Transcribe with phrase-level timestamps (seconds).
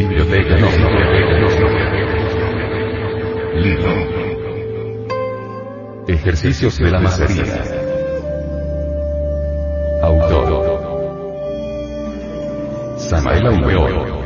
[0.00, 0.56] Biblioteca
[3.54, 3.92] Libro.
[6.08, 7.62] Ejercicios de la macería.
[10.02, 10.70] Autor.
[12.96, 14.20] Samael Aumeoro.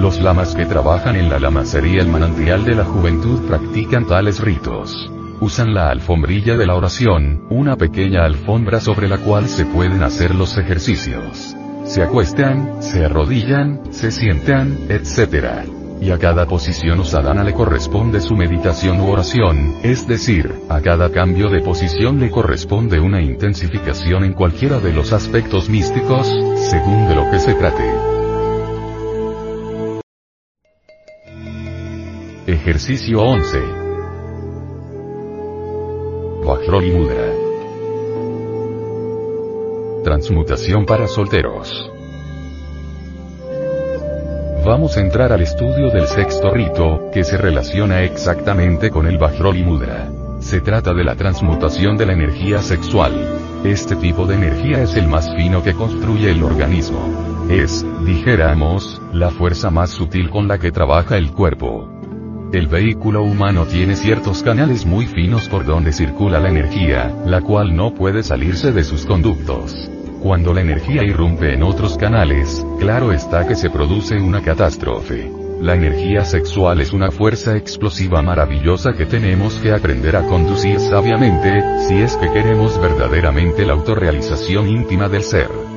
[0.00, 5.12] Los lamas que trabajan en la lamacería el manantial de la juventud practican tales ritos.
[5.40, 10.34] Usan la alfombrilla de la oración, una pequeña alfombra sobre la cual se pueden hacer
[10.34, 11.56] los ejercicios.
[11.84, 15.64] Se acuestan, se arrodillan, se sientan, etc.
[16.00, 21.12] Y a cada posición o le corresponde su meditación u oración, es decir, a cada
[21.12, 26.26] cambio de posición le corresponde una intensificación en cualquiera de los aspectos místicos,
[26.68, 27.84] según de lo que se trate.
[32.48, 33.77] Ejercicio 11.
[36.66, 37.32] Mudra.
[40.04, 41.90] Transmutación para solteros.
[44.66, 49.62] Vamos a entrar al estudio del sexto rito, que se relaciona exactamente con el Vajroli
[49.62, 50.10] Mudra.
[50.40, 53.14] Se trata de la transmutación de la energía sexual.
[53.64, 57.46] Este tipo de energía es el más fino que construye el organismo.
[57.48, 61.97] Es, dijéramos, la fuerza más sutil con la que trabaja el cuerpo.
[62.50, 67.76] El vehículo humano tiene ciertos canales muy finos por donde circula la energía, la cual
[67.76, 69.90] no puede salirse de sus conductos.
[70.22, 75.30] Cuando la energía irrumpe en otros canales, claro está que se produce una catástrofe.
[75.60, 81.60] La energía sexual es una fuerza explosiva maravillosa que tenemos que aprender a conducir sabiamente,
[81.86, 85.67] si es que queremos verdaderamente la autorrealización íntima del ser.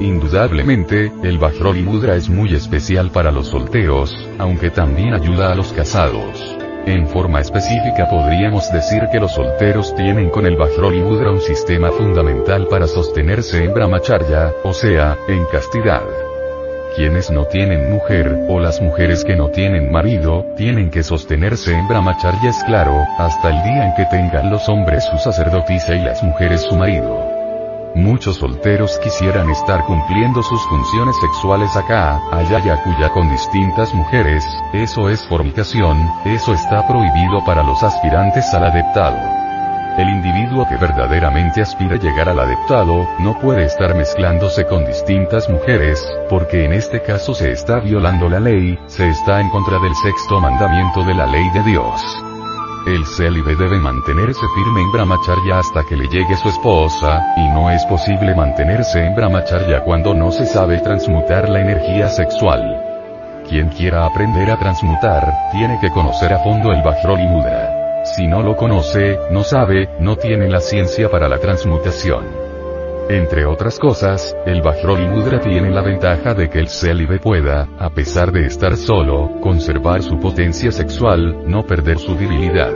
[0.00, 5.72] Indudablemente, el Bajroli Mudra es muy especial para los solteros, aunque también ayuda a los
[5.72, 6.56] casados.
[6.84, 11.90] En forma específica podríamos decir que los solteros tienen con el Bajroli Mudra un sistema
[11.90, 16.02] fundamental para sostenerse en Brahmacharya, o sea, en castidad.
[16.94, 21.88] Quienes no tienen mujer, o las mujeres que no tienen marido, tienen que sostenerse en
[21.88, 26.22] Brahmacharya es claro, hasta el día en que tengan los hombres su sacerdotisa y las
[26.22, 27.35] mujeres su marido.
[27.96, 34.44] Muchos solteros quisieran estar cumpliendo sus funciones sexuales acá, allá y acuya con distintas mujeres,
[34.74, 35.96] eso es fornicación,
[36.26, 39.16] eso está prohibido para los aspirantes al adeptado.
[39.96, 45.48] El individuo que verdaderamente aspira a llegar al adeptado, no puede estar mezclándose con distintas
[45.48, 49.94] mujeres, porque en este caso se está violando la ley, se está en contra del
[49.94, 52.35] sexto mandamiento de la ley de Dios.
[52.86, 57.68] El célibe debe mantenerse firme en brahmacharya hasta que le llegue su esposa, y no
[57.68, 63.42] es posible mantenerse en brahmacharya cuando no se sabe transmutar la energía sexual.
[63.48, 68.04] Quien quiera aprender a transmutar, tiene que conocer a fondo el Vajroli Mudra.
[68.04, 72.45] Si no lo conoce, no sabe, no tiene la ciencia para la transmutación.
[73.08, 77.90] Entre otras cosas, el Bajroli Mudra tiene la ventaja de que el célibe pueda, a
[77.90, 82.72] pesar de estar solo, conservar su potencia sexual, no perder su virilidad.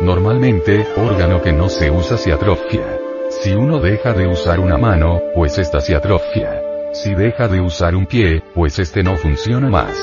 [0.00, 2.98] Normalmente, órgano que no se usa se atrofia.
[3.28, 6.62] Si uno deja de usar una mano, pues esta se atrofia.
[6.94, 9.94] Si deja de usar un pie, pues este no funciona más.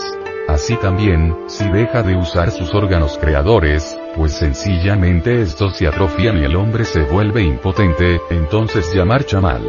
[0.48, 6.46] Así también, si deja de usar sus órganos creadores, pues sencillamente estos se atrofian y
[6.46, 9.62] el hombre se vuelve impotente, entonces ya marcha mal.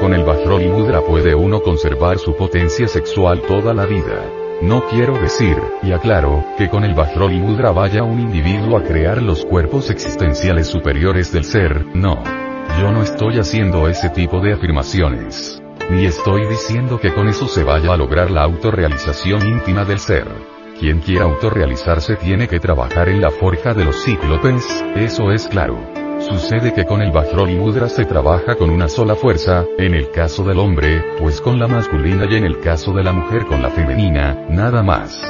[0.00, 4.22] Con el Bajroli Mudra puede uno conservar su potencia sexual toda la vida.
[4.62, 9.22] No quiero decir, y aclaro, que con el Bajroli Mudra vaya un individuo a crear
[9.22, 12.22] los cuerpos existenciales superiores del ser, no.
[12.80, 15.62] Yo no estoy haciendo ese tipo de afirmaciones.
[15.90, 20.53] Ni estoy diciendo que con eso se vaya a lograr la autorrealización íntima del ser.
[20.78, 25.78] Quien quiera autorrealizarse tiene que trabajar en la forja de los cíclopes, eso es claro.
[26.18, 30.42] Sucede que con el Bajroli Mudra se trabaja con una sola fuerza, en el caso
[30.42, 33.70] del hombre, pues con la masculina y en el caso de la mujer con la
[33.70, 35.20] femenina, nada más.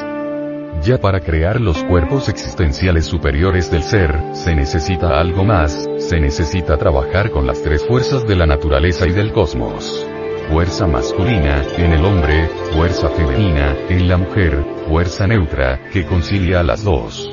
[0.83, 6.79] Ya para crear los cuerpos existenciales superiores del ser, se necesita algo más, se necesita
[6.79, 10.07] trabajar con las tres fuerzas de la naturaleza y del cosmos
[10.49, 16.63] fuerza masculina, en el hombre, fuerza femenina, en la mujer, fuerza neutra, que concilia a
[16.63, 17.31] las dos.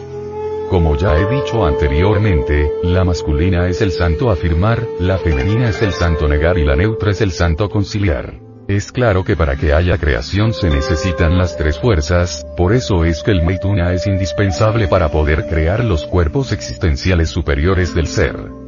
[0.70, 5.92] Como ya he dicho anteriormente, la masculina es el santo afirmar, la femenina es el
[5.92, 8.40] santo negar y la neutra es el santo conciliar.
[8.68, 13.22] Es claro que para que haya creación se necesitan las tres fuerzas, por eso es
[13.22, 18.61] que el Maituna es indispensable para poder crear los cuerpos existenciales superiores del ser.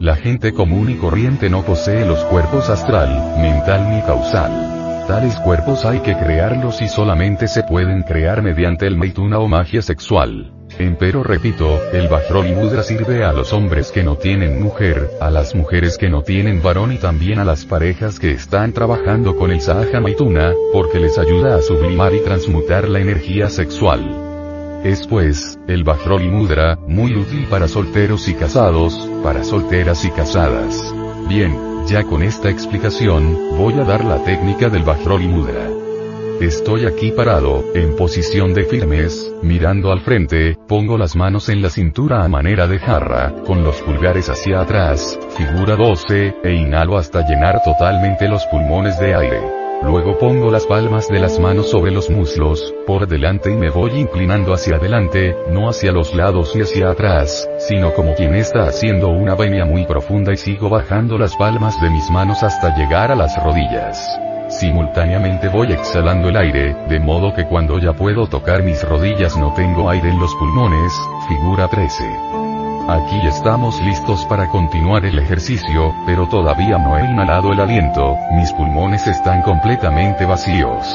[0.00, 5.06] La gente común y corriente no posee los cuerpos astral, mental ni causal.
[5.06, 9.82] Tales cuerpos hay que crearlos y solamente se pueden crear mediante el maituna o magia
[9.82, 10.52] sexual.
[10.78, 15.54] Empero repito, el Bajroli Mudra sirve a los hombres que no tienen mujer, a las
[15.54, 19.60] mujeres que no tienen varón y también a las parejas que están trabajando con el
[19.60, 24.80] Sahaja Maituna, porque les ayuda a sublimar y transmutar la energía sexual.
[24.84, 30.94] Es pues, el Bajroli Mudra, muy útil para solteros y casados, para solteras y casadas.
[31.26, 31.56] Bien,
[31.86, 35.66] ya con esta explicación, voy a dar la técnica del Bajroli Mudra.
[36.42, 41.70] Estoy aquí parado, en posición de firmes, mirando al frente, pongo las manos en la
[41.70, 47.26] cintura a manera de jarra, con los pulgares hacia atrás, figura 12, e inhalo hasta
[47.26, 49.63] llenar totalmente los pulmones de aire.
[49.84, 53.92] Luego pongo las palmas de las manos sobre los muslos, por delante y me voy
[53.92, 59.08] inclinando hacia adelante, no hacia los lados y hacia atrás, sino como quien está haciendo
[59.08, 63.14] una venia muy profunda y sigo bajando las palmas de mis manos hasta llegar a
[63.14, 64.18] las rodillas.
[64.48, 69.52] Simultáneamente voy exhalando el aire, de modo que cuando ya puedo tocar mis rodillas no
[69.54, 70.92] tengo aire en los pulmones,
[71.28, 72.43] figura 13.
[72.86, 78.52] Aquí estamos listos para continuar el ejercicio, pero todavía no he inhalado el aliento, mis
[78.52, 80.86] pulmones están completamente vacíos.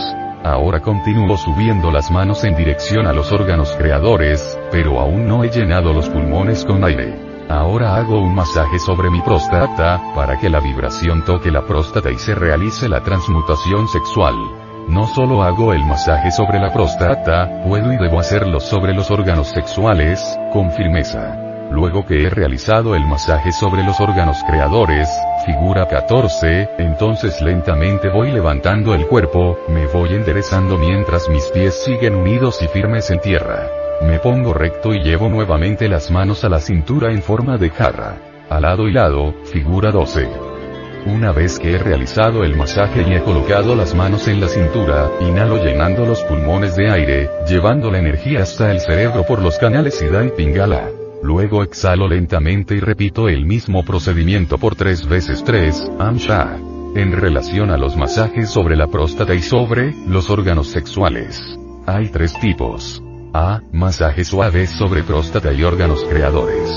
[0.44, 5.50] Ahora continúo subiendo las manos en dirección a los órganos creadores, pero aún no he
[5.50, 7.48] llenado los pulmones con aire.
[7.50, 12.20] Ahora hago un masaje sobre mi próstata, para que la vibración toque la próstata y
[12.20, 14.36] se realice la transmutación sexual.
[14.88, 19.48] No solo hago el masaje sobre la próstata, puedo y debo hacerlo sobre los órganos
[19.48, 21.49] sexuales, con firmeza.
[21.72, 25.08] Luego que he realizado el masaje sobre los órganos creadores,
[25.46, 32.16] figura 14, entonces lentamente voy levantando el cuerpo, me voy enderezando mientras mis pies siguen
[32.16, 33.68] unidos y firmes en tierra.
[34.02, 38.18] Me pongo recto y llevo nuevamente las manos a la cintura en forma de jarra.
[38.50, 40.28] Al lado y lado, figura 12.
[41.06, 45.10] Una vez que he realizado el masaje y he colocado las manos en la cintura,
[45.22, 50.02] inhalo llenando los pulmones de aire, llevando la energía hasta el cerebro por los canales
[50.02, 50.99] Ida y Pingala.
[51.22, 56.58] Luego exhalo lentamente y repito el mismo procedimiento por tres veces tres, Amsha.
[56.96, 61.40] En relación a los masajes sobre la próstata y sobre los órganos sexuales.
[61.86, 63.04] Hay tres tipos.
[63.34, 63.62] A.
[63.72, 66.70] Masaje suave sobre próstata y órganos creadores.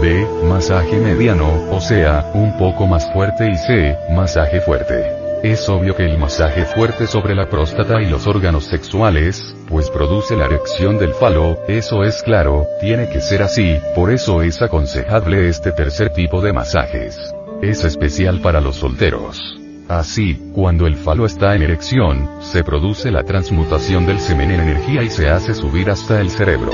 [0.00, 0.26] B.
[0.48, 3.96] Masaje mediano, o sea, un poco más fuerte y C.
[4.14, 5.19] Masaje fuerte.
[5.42, 10.36] Es obvio que el masaje fuerte sobre la próstata y los órganos sexuales, pues produce
[10.36, 15.48] la erección del falo, eso es claro, tiene que ser así, por eso es aconsejable
[15.48, 17.32] este tercer tipo de masajes.
[17.62, 19.58] Es especial para los solteros.
[19.88, 25.02] Así, cuando el falo está en erección, se produce la transmutación del semen en energía
[25.02, 26.72] y se hace subir hasta el cerebro.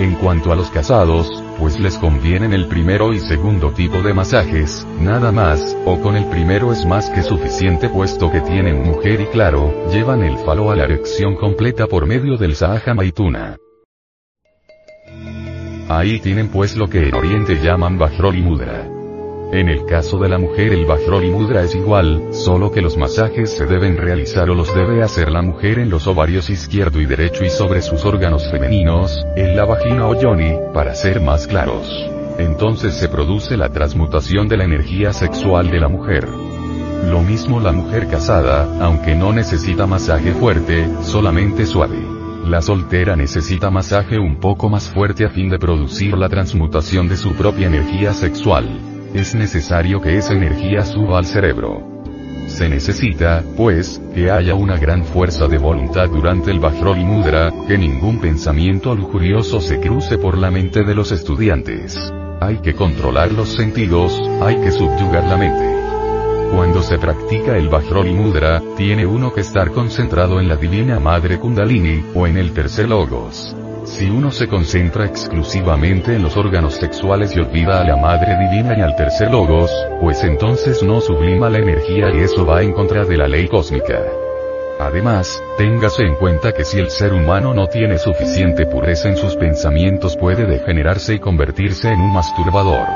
[0.00, 4.86] En cuanto a los casados, pues les convienen el primero y segundo tipo de masajes,
[5.00, 9.26] nada más, o con el primero es más que suficiente puesto que tienen mujer y
[9.26, 13.56] claro, llevan el falo a la erección completa por medio del Sahaja Maituna.
[15.88, 18.95] Ahí tienen pues lo que en Oriente llaman Bajroli Mudra.
[19.52, 23.50] En el caso de la mujer el Bajroli Mudra es igual, solo que los masajes
[23.50, 27.44] se deben realizar o los debe hacer la mujer en los ovarios izquierdo y derecho
[27.44, 31.88] y sobre sus órganos femeninos, en la vagina o yoni, para ser más claros.
[32.38, 36.26] Entonces se produce la transmutación de la energía sexual de la mujer.
[37.08, 42.04] Lo mismo la mujer casada, aunque no necesita masaje fuerte, solamente suave.
[42.44, 47.16] La soltera necesita masaje un poco más fuerte a fin de producir la transmutación de
[47.16, 51.96] su propia energía sexual es necesario que esa energía suba al cerebro.
[52.46, 57.76] Se necesita, pues, que haya una gran fuerza de voluntad durante el Bajroli Mudra, que
[57.76, 62.12] ningún pensamiento lujurioso se cruce por la mente de los estudiantes.
[62.40, 65.76] Hay que controlar los sentidos, hay que subyugar la mente.
[66.54, 71.38] Cuando se practica el Bajroli Mudra, tiene uno que estar concentrado en la Divina Madre
[71.38, 73.56] Kundalini, o en el tercer Logos.
[73.86, 78.76] Si uno se concentra exclusivamente en los órganos sexuales y olvida a la Madre Divina
[78.76, 83.04] y al tercer logos, pues entonces no sublima la energía y eso va en contra
[83.04, 84.02] de la ley cósmica.
[84.80, 89.36] Además, téngase en cuenta que si el ser humano no tiene suficiente pureza en sus
[89.36, 92.86] pensamientos puede degenerarse y convertirse en un masturbador.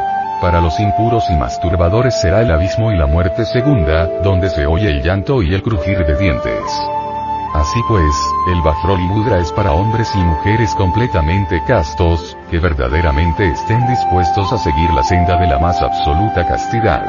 [0.40, 4.90] Para los impuros y masturbadores será el abismo y la muerte segunda, donde se oye
[4.90, 7.00] el llanto y el crujir de dientes.
[7.52, 8.14] Así pues,
[8.47, 14.59] el Bajroli Mudra es para hombres y mujeres completamente castos, que verdaderamente estén dispuestos a
[14.59, 17.02] seguir la senda de la más absoluta castidad.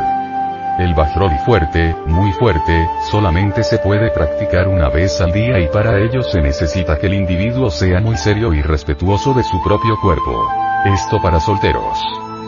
[0.80, 6.00] El Bajroli fuerte, muy fuerte, solamente se puede practicar una vez al día y para
[6.00, 10.50] ello se necesita que el individuo sea muy serio y respetuoso de su propio cuerpo.
[10.86, 12.00] Esto para solteros.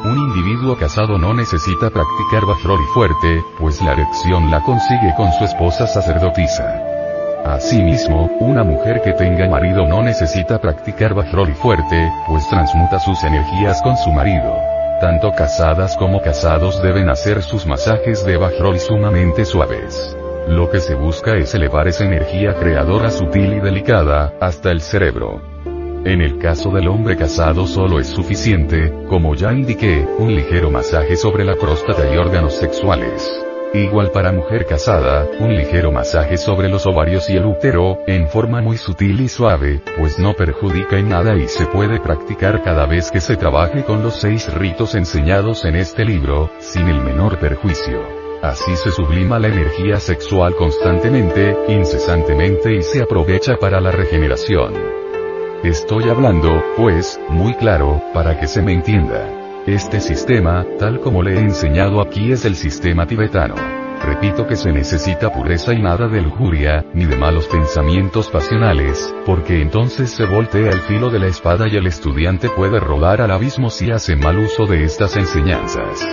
[0.03, 5.45] Un individuo casado no necesita practicar Bajroli fuerte, pues la erección la consigue con su
[5.45, 6.92] esposa sacerdotisa.
[7.45, 13.81] Asimismo, una mujer que tenga marido no necesita practicar Bajroli fuerte, pues transmuta sus energías
[13.81, 14.55] con su marido.
[15.01, 20.15] Tanto casadas como casados deben hacer sus masajes de Bajroli sumamente suaves.
[20.47, 25.41] Lo que se busca es elevar esa energía creadora sutil y delicada, hasta el cerebro.
[26.05, 31.17] En el caso del hombre casado solo es suficiente, como ya indiqué, un ligero masaje
[31.17, 33.42] sobre la próstata y órganos sexuales.
[33.75, 38.61] Igual para mujer casada, un ligero masaje sobre los ovarios y el útero, en forma
[38.61, 43.09] muy sutil y suave, pues no perjudica en nada y se puede practicar cada vez
[43.09, 47.99] que se trabaje con los seis ritos enseñados en este libro, sin el menor perjuicio.
[48.43, 54.73] Así se sublima la energía sexual constantemente, incesantemente y se aprovecha para la regeneración.
[55.63, 59.42] Estoy hablando, pues, muy claro, para que se me entienda.
[59.65, 63.55] Este sistema, tal como le he enseñado aquí es el sistema tibetano.
[64.01, 69.61] Repito que se necesita pureza y nada de lujuria, ni de malos pensamientos pasionales, porque
[69.61, 73.69] entonces se voltea el filo de la espada y el estudiante puede rodar al abismo
[73.69, 76.05] si hace mal uso de estas enseñanzas.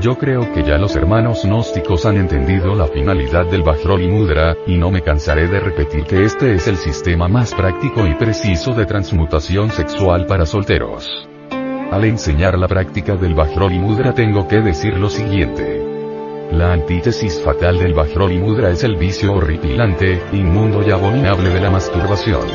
[0.00, 4.78] Yo creo que ya los hermanos gnósticos han entendido la finalidad del Bajroli Mudra, y
[4.78, 8.86] no me cansaré de repetir que este es el sistema más práctico y preciso de
[8.86, 11.28] transmutación sexual para solteros.
[11.90, 15.82] Al enseñar la práctica del Bajroli Mudra tengo que decir lo siguiente.
[16.52, 21.70] La antítesis fatal del Bajroli Mudra es el vicio horripilante, inmundo y abominable de la
[21.70, 22.46] masturbación.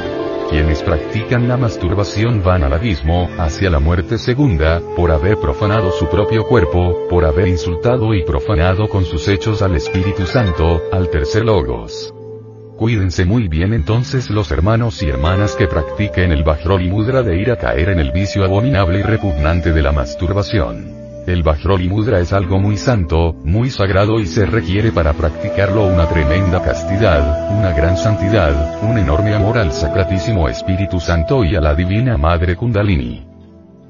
[0.52, 6.08] Quienes practican la masturbación van al abismo, hacia la muerte segunda, por haber profanado su
[6.08, 11.44] propio cuerpo, por haber insultado y profanado con sus hechos al Espíritu Santo, al tercer
[11.44, 12.14] logos.
[12.78, 17.52] Cuídense muy bien entonces los hermanos y hermanas que practiquen el Bajroli Mudra de ir
[17.52, 20.92] a caer en el vicio abominable y repugnante de la masturbación.
[21.28, 26.10] El Bajroli Mudra es algo muy santo, muy sagrado y se requiere para practicarlo una
[26.10, 31.76] tremenda castidad, una gran santidad, un enorme amor al Sacratísimo Espíritu Santo y a la
[31.76, 33.33] Divina Madre Kundalini.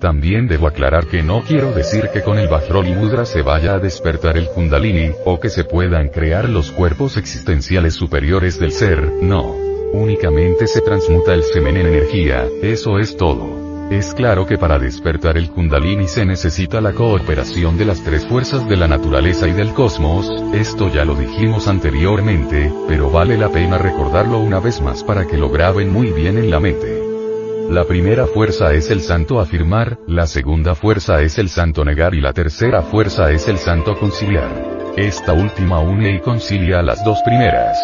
[0.03, 3.79] También debo aclarar que no quiero decir que con el Bajroli Mudra se vaya a
[3.79, 9.55] despertar el Kundalini, o que se puedan crear los cuerpos existenciales superiores del ser, no.
[9.93, 13.87] Únicamente se transmuta el semen en energía, eso es todo.
[13.91, 18.67] Es claro que para despertar el Kundalini se necesita la cooperación de las tres fuerzas
[18.67, 23.77] de la naturaleza y del cosmos, esto ya lo dijimos anteriormente, pero vale la pena
[23.77, 27.02] recordarlo una vez más para que lo graben muy bien en la mente.
[27.69, 32.21] La primera fuerza es el santo afirmar, la segunda fuerza es el santo negar y
[32.21, 34.49] la tercera fuerza es el santo conciliar.
[34.97, 37.77] Esta última une y concilia a las dos primeras.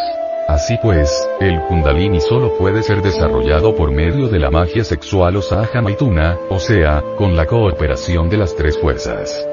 [0.48, 5.42] Así pues, el kundalini solo puede ser desarrollado por medio de la magia sexual o
[5.42, 9.46] saha maituna, o sea, con la cooperación de las tres fuerzas.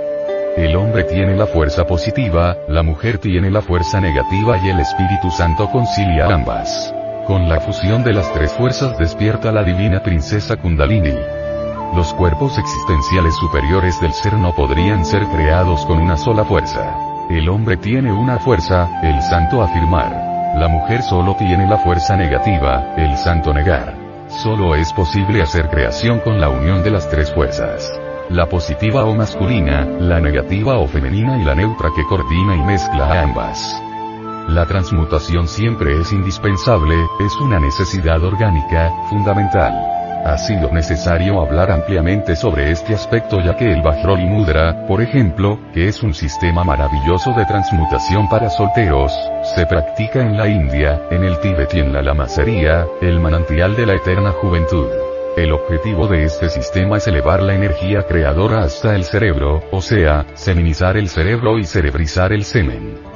[0.57, 5.31] El hombre tiene la fuerza positiva, la mujer tiene la fuerza negativa y el Espíritu
[5.31, 6.95] Santo concilia ambas.
[7.27, 11.13] Con la fusión de las tres fuerzas despierta la divina princesa Kundalini.
[11.97, 16.97] Los cuerpos existenciales superiores del ser no podrían ser creados con una sola fuerza.
[17.29, 20.13] El hombre tiene una fuerza, el santo afirmar.
[20.57, 23.95] La mujer solo tiene la fuerza negativa, el santo negar.
[24.29, 27.93] Solo es posible hacer creación con la unión de las tres fuerzas.
[28.31, 33.07] La positiva o masculina, la negativa o femenina y la neutra que coordina y mezcla
[33.07, 33.83] a ambas.
[34.49, 39.75] La transmutación siempre es indispensable, es una necesidad orgánica, fundamental.
[40.25, 45.59] Ha sido necesario hablar ampliamente sobre este aspecto ya que el Bajroli Mudra, por ejemplo,
[45.75, 49.13] que es un sistema maravilloso de transmutación para solteros,
[49.57, 53.87] se practica en la India, en el Tíbet y en la Lamasería, el manantial de
[53.87, 54.87] la eterna juventud.
[55.37, 60.25] El objetivo de este sistema es elevar la energía creadora hasta el cerebro, o sea,
[60.35, 63.16] seminizar el cerebro y cerebrizar el semen.